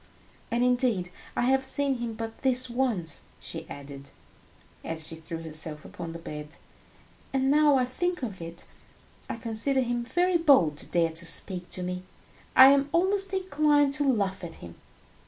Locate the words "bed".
6.17-6.55